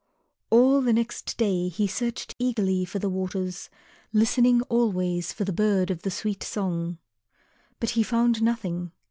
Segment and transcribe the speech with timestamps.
[0.49, 3.69] All the next day he searched eagerly for the Waters,
[4.11, 6.97] listening always for the bird of the sweet song.
[7.79, 8.93] But he found nothing.